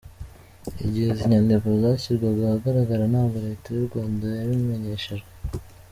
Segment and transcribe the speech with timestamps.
[0.85, 5.29] Igihe izi nyandiko zashyirwaga ahagaragara ntabwo Leta y’u Rwanda yabimenyeshejwe.